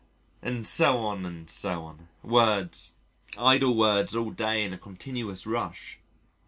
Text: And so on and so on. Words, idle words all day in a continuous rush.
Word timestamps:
And 0.41 0.65
so 0.65 0.97
on 1.05 1.27
and 1.27 1.47
so 1.47 1.83
on. 1.83 2.07
Words, 2.23 2.93
idle 3.37 3.75
words 3.75 4.15
all 4.15 4.31
day 4.31 4.63
in 4.63 4.73
a 4.73 4.77
continuous 4.79 5.45
rush. 5.45 5.99